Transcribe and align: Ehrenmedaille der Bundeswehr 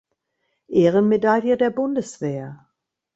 Ehrenmedaille 0.69 1.55
der 1.57 1.69
Bundeswehr 1.69 2.65